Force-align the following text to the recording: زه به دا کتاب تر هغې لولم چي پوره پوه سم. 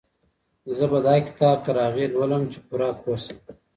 زه 0.75 0.85
به 0.91 0.99
دا 1.05 1.15
کتاب 1.27 1.57
تر 1.65 1.75
هغې 1.85 2.05
لولم 2.13 2.43
چي 2.51 2.59
پوره 2.67 2.89
پوه 3.01 3.17
سم. 3.23 3.37